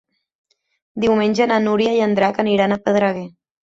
Diumenge 1.05 1.49
na 1.53 1.61
Núria 1.69 1.95
i 2.01 2.05
en 2.09 2.19
Drac 2.23 2.45
aniran 2.49 2.79
a 2.79 2.83
Pedreguer. 2.87 3.29